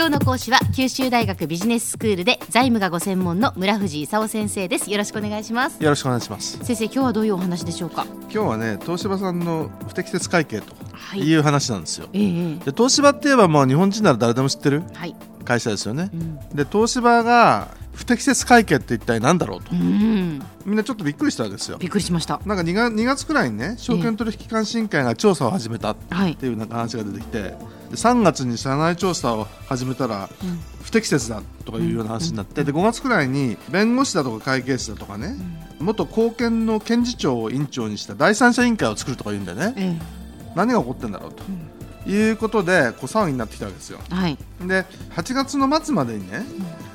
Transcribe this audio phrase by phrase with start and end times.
[0.00, 4.90] 今日の講師は九州大学ビジネススクールで財務がご専門の村藤勲先生です。
[4.90, 5.84] よろしくお願いします。
[5.84, 6.56] よろしくお願いします。
[6.64, 8.06] 先生今日はどういうお話でしょうか？
[8.22, 11.20] 今日はね東芝さんの不適切会計とはい。
[11.20, 15.14] いう話なんですよ、ええで東芝って言えばもう日本人なら誰でも知ってるはい。
[15.44, 16.08] 会社ですよね。
[16.14, 19.72] うん、で東芝が不適切会計って一体何だろうと。
[19.72, 21.78] うん、みんなちょっとびっくりしたわけですよ。
[21.78, 22.40] びっくりしました。
[22.44, 27.56] なんか 2, 月2月くらいにね証券取引監視委員会が調査を始めたっはい、ていうなんか話が出てきてで
[27.92, 30.60] 3月に社内調査を始めたらうん。
[30.82, 35.36] 不適切だとかいうような話になってで5月くらいに弁護士だとか会計士だとかね
[35.78, 39.74] 元貢献の検事長を委員長にした第三者委員会を作るとか言うんだよね。
[39.76, 39.98] え
[40.54, 41.44] 何が起こってんだろうと、
[42.10, 44.00] いうことでこう騒ぎになってきたわけですよ。
[44.10, 44.38] えはい。
[44.66, 46.42] で8月の末までにね、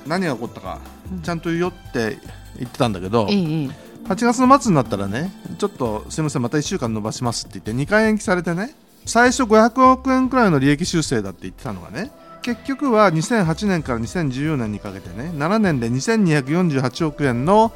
[0.08, 0.80] 何が起こったか
[1.24, 2.18] ちゃんと言おうって
[2.60, 3.70] 言ってたんだけど、ええええ。
[4.06, 12.12] 8月の末になったらねちょっとすみませんまた1週間延ばしますって言って2回延期されてね最初500億円くらいの利益修正だって言ってたのがね
[12.44, 17.74] 結局は2008年から2014年にかけてね7年で2248億円の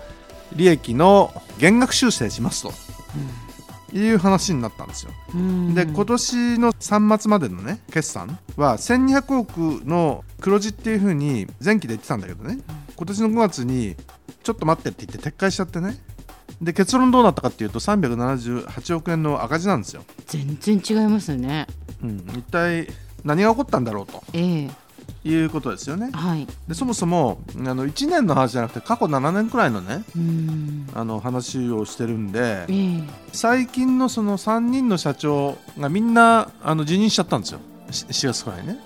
[0.53, 2.71] 利益の減額修正しますと。
[3.91, 5.11] いう話になったんですよ。
[5.33, 5.73] うん。
[5.73, 12.59] で今年の3末までのね決算は1200億の黒字っていうふうに前期で言ってたんだけどね
[12.95, 13.95] 今年の5月に
[14.43, 15.97] ちょっと待ってって言って撤回しちゃってね。
[16.61, 21.67] で結論どうなったかっていうと378億円の赤字なんですよ、全然違いますよね。
[22.03, 22.87] うん、一体
[23.23, 24.23] 何が起こったんだろうと。
[24.33, 24.69] ええ。
[25.23, 26.11] いうことですよね。
[26.13, 26.47] はい。
[26.67, 30.87] でそもそもあの1年の話じゃなくて過去7年くらいのねうん。
[30.93, 33.03] あの話をしてるんでええ。
[33.33, 37.59] 最近のその3人の社長がみんなあの辞任しちゃったんですよ。
[37.91, 38.79] し4月くらいね。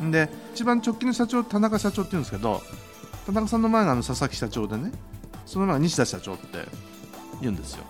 [0.00, 0.10] はい。
[0.10, 2.62] で一番直近の社長田中社長っていうんですけど
[3.26, 4.92] 田中さんの前があの佐々木社長でね
[5.46, 6.58] その前が西田社長って
[7.40, 7.84] 言うんですよ。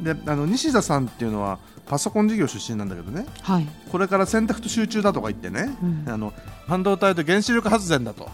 [0.00, 3.26] であの西田さんっていうのはパソコン事業出身なんだけどね。
[3.42, 6.04] はい、これから選択と集中だとか言ってね、うん。
[6.06, 6.32] あの
[6.66, 8.28] 半導体と原子力発電だと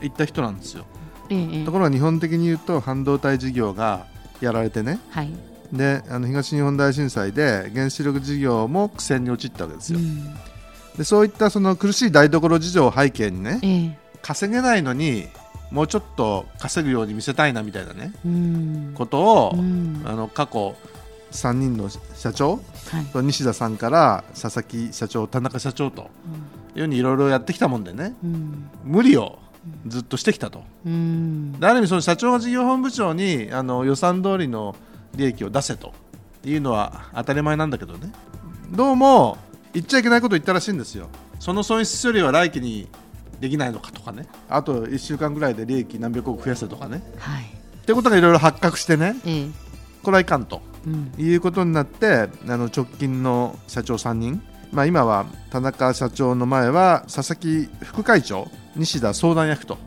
[0.00, 0.84] 言った人なんですよ。
[1.30, 1.64] ええ。
[1.64, 4.06] ところが日本的に言うと半導体事業が
[4.40, 4.98] やられてね。
[5.10, 5.32] はい。
[5.72, 10.34] であの東日本大震災で原子力事業も苦戦に陥ったわけですよ、うん。
[10.96, 13.98] でそういったその苦しい台所事情を背景にねええ。
[14.22, 15.26] 稼げないのに
[15.70, 18.92] もうちょっと稼ぐように見せたいなみたいなねうん。
[18.94, 20.02] ことを、うん。
[20.04, 20.76] あの過去
[21.32, 22.60] 3人の社長
[22.90, 23.04] はい。
[23.12, 26.10] と西田さんから佐々木社長田中社長と
[26.74, 28.70] いうようにいろいろやってきたもんでねうん。
[28.84, 29.38] 無理を
[29.86, 30.62] ずっとしてきたと。
[30.84, 31.58] うん。
[31.58, 34.76] である意味その社長が事業本部長にあの予算通りの
[35.14, 35.92] 利益を出せと
[36.44, 38.12] いうのは当たり前なんだけどね。
[38.70, 39.38] どうも
[39.72, 41.08] 言っちゃいけないことを言ったらしいんですよ。
[41.38, 42.88] その損失処理は来期に
[43.40, 44.26] できないのかとかね。
[44.48, 47.02] あと1週間ぐらいで利益何百億増やせとかね。
[47.18, 47.44] はい。
[47.44, 49.16] ってことがいろいろ発覚してね。
[49.24, 49.48] ええ。
[50.02, 50.62] これはいかんと。
[50.86, 51.12] うん。
[51.18, 54.42] いうことになってあの直近の社長3人、
[54.72, 59.78] まあ、今は田中社長の前は佐々木副会長西田相談役と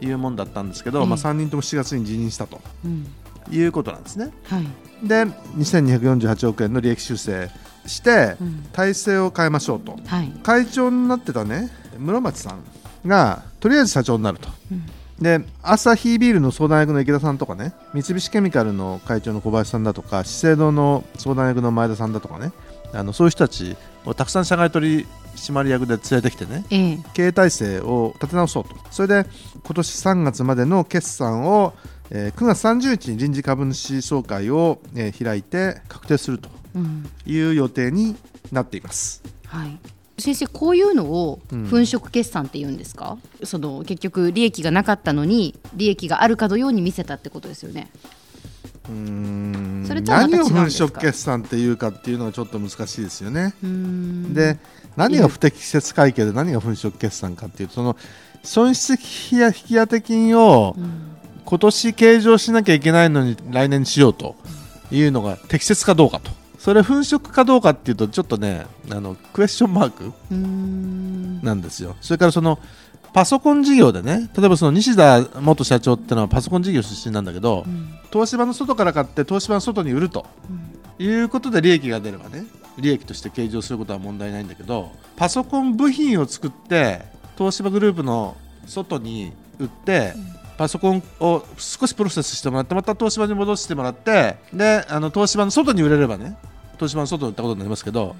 [0.00, 1.06] いうもんだったんですけど、ええ。
[1.06, 2.60] まあ、3人とも7月に辞任したと。
[2.84, 3.06] うん。
[3.50, 4.30] いうことなんですね。
[4.44, 4.66] はい。
[5.06, 7.50] で2248億円の利益修正
[7.86, 8.66] してうん。
[8.72, 9.96] 体制を変えましょうと。
[10.06, 10.32] はい。
[10.42, 12.62] 会長になってたね室町さん
[13.06, 14.48] がとりあえず社長になると。
[14.72, 14.84] うん。
[15.20, 22.52] でアサヒビールの相談役の池田さんとかね三菱ケミカルの会長の小林さんだとか資生堂の相談役の前田さんだとかね
[22.92, 26.98] あのそういう人たちをたくさん社外取締役で連れてきてねええ。
[27.14, 28.70] 経営体制を立て直そうと。
[28.92, 29.26] それで
[29.64, 31.74] 今年3月までの決算を、
[32.10, 37.08] えー9月30日に臨時株主総会を、えー開いて確定するとうん。
[37.26, 38.14] いう予定に
[38.52, 39.20] なっています。
[39.46, 39.76] はい
[40.18, 41.64] 先生こういうのをうん。
[41.68, 47.90] 粉飾決算って言うんですか、その結局利益がなかったのに利益があるかのように見せたってことですよね。
[48.88, 49.84] うーん。
[49.86, 53.54] それとは何を粉飾決算っていうかっていうのはちょっと難しいですよね。
[53.62, 54.58] で
[54.96, 57.96] 何が不適切会計で何が粉飾決算かっていうとその
[58.42, 61.14] 損失引き当て金をうん。
[61.44, 64.36] 今年計上しなきゃいけないのに来年にしようと
[64.90, 71.96] いうのが適切かどうかとそれ粉飾かどうかっていうとちょっとねあのクエスチョンマークなんですよ。
[72.00, 72.58] それからその
[73.12, 77.98] パソコン事業でね例えばその西田元社長ってのはパソコン事業出身なんだけどうん。
[78.12, 80.26] 東芝の外から買って東芝の外に売ると
[80.98, 82.44] いうことで利益が出ればね
[82.78, 87.02] 利益として計上することは問題ないんだけどパソコン部品を作って
[87.36, 88.36] 東芝グループの
[88.66, 90.12] 外に売って、
[90.58, 96.36] パソコンを少しプロセスしてもらってまた東芝に戻してもらってであの東芝の外に売れればね
[96.78, 98.16] 東芝の外に売ったことになりますけど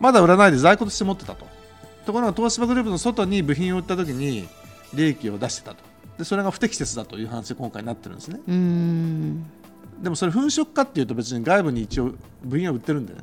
[0.00, 1.46] まだ売らないで在庫として持ってたと。
[2.06, 4.48] ところが東芝グループの外に部品を売った時に
[4.94, 5.84] 利益を出してたと。
[6.16, 8.40] でそれが不適切だという話で今回なってるんですね。
[10.02, 12.12] でもそれ粉飾かっていうと別に外部に一応
[12.44, 13.20] 部品は売ってるんでね。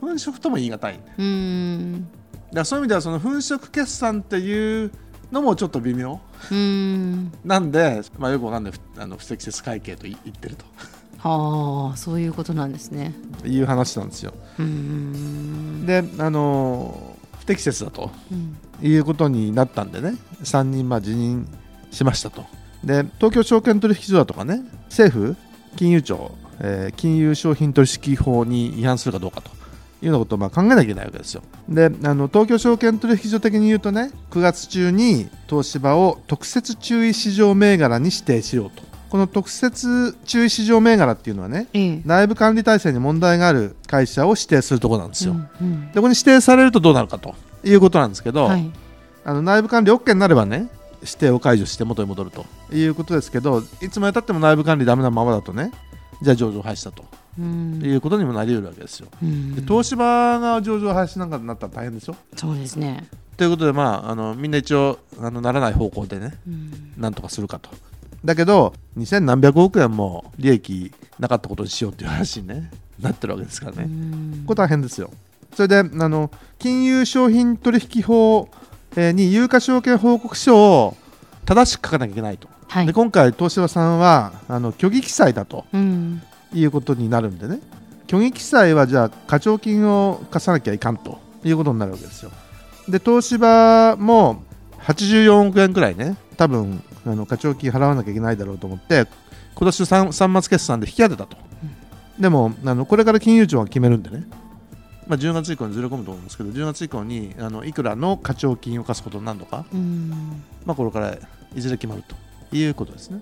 [0.00, 0.16] うん。
[0.16, 0.92] 粉飾とも言い難い。
[0.94, 2.08] だかうーん。
[2.52, 4.92] らそういう意味ではその粉飾決算っていう
[5.32, 6.20] のもちょっと微妙
[6.54, 7.32] ん。
[7.44, 10.56] なんで、まあ、よくわかんないふあの不適切会計とい言ってる
[11.18, 13.12] はあそういうことなんですね。
[13.40, 14.32] という話なんですよ。
[14.58, 18.56] うーんであの不適切だとうん。
[18.80, 21.48] いうことになったんでね3人まあ辞任
[21.90, 22.44] しましたと。
[22.84, 25.36] で東京証券取引所だとかね政府
[25.76, 29.50] 金融庁、えー金融商品取引法に違反するかどうかと。
[30.00, 31.42] いうようなことをまあ考えなきゃいけないわけですよ。
[31.68, 42.02] であの東京証券取引所的に言うとね9月中に東芝を特設注意市場銘柄に指定しようとこの特設注意市場銘柄っていうのはねええ。
[42.04, 45.86] 内部管理体制に問題がある会社を指定するところなんですよ、うんうん。
[45.88, 47.34] でここに指定されるとどうなるかと
[47.64, 48.70] いうことなんですけど、はい。
[49.24, 50.68] あの内部管理 OK になればね
[51.00, 52.44] 指定を解除して元に戻ると
[52.74, 55.70] いうことですけどいつまでたっても内部管理ダメなままだとね
[56.22, 57.04] じゃあ上場廃止だと
[57.38, 57.80] うん。
[57.82, 59.08] いうことにもなり得るわけですよ。
[59.22, 59.54] うん。
[59.54, 62.16] で東芝が上場廃止なんかになったら大変でしょ？
[62.36, 63.06] そうですね。
[63.36, 66.92] ということで、まあ、あのみんな一応あのならない方向でねうん。
[66.96, 67.70] なんとかするかと。
[68.24, 72.70] だけど2000何百億円も利益なかったことにしようっていう話に、ね、
[73.00, 73.84] なってるわけですからね。
[73.84, 75.10] うんこれ大変ですよ。
[75.54, 78.48] それであの金融商品取引法
[78.96, 80.96] えーに有価証券報告書を
[81.44, 82.48] 正しく書かなきゃいけないと。
[82.68, 86.22] はいで今回、東芝さんはあの虚偽記載だとうん
[86.52, 87.60] いうことになるんでね、
[88.08, 92.30] 虚偽記載はじゃあ課徴金を課さなきゃいかんということになるわけですよ。
[92.88, 94.42] で、東芝も
[94.88, 99.06] 84億円くらいね、多分あの課徴金払わなきゃいけないだろうと思って、
[99.54, 101.36] 今年の 3, 3末決算で引き当てたと。
[102.18, 104.26] でもあの、これから金融庁が決めるんでね、
[105.06, 110.10] まあ、10月以降にずれ込むと思うんですけど、10月以降にあのいくらの課徴金を課すことになるのか、うん。
[110.64, 111.16] まあ、これから
[111.54, 112.16] いずれ決まると。
[112.50, 113.20] いうことですね。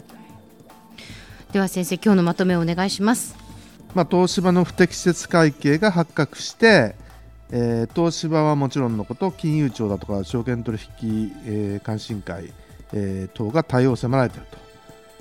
[1.52, 3.36] では先生今日のまとめをお願いします。
[3.94, 6.94] まあ、東芝の不適切会計が発覚して、
[7.50, 12.52] えー東芝はもちろんのこと金融庁だとか証券取引、えー監視委員会、
[12.92, 14.58] えー等が対応を迫られていると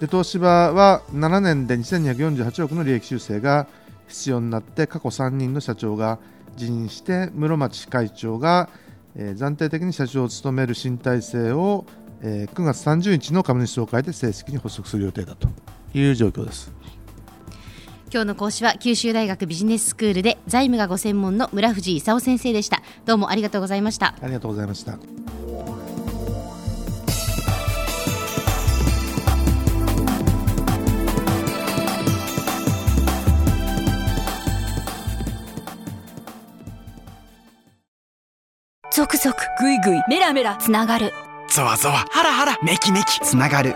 [0.02, 3.68] で東芝は7年で2248億の利益修正が
[4.08, 6.20] 必要になって過去3人の社長が
[6.58, 8.70] 辞任して室町会長が、
[9.16, 11.86] えー暫定的に社長を務める新体制を、
[12.22, 15.48] えー9月30日の株主総会で正式に発足する予定だと
[15.94, 16.74] いう状況です。
[18.16, 22.82] 今日の講師は九州大学ビジネススクールで財務がご専門の村藤勲先生でした。
[23.04, 24.16] どうもありがとうございました。
[24.22, 24.94] ありがとうございました。
[38.94, 41.12] ゾクゾクグイグイメラメラつながる。
[41.50, 43.20] ゾワゾワハラハラメキメキ。
[43.20, 43.76] つながる